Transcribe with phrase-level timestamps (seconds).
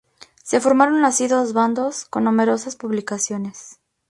[0.43, 3.79] Se formaron así dos bandos, con numerosas publicaciones.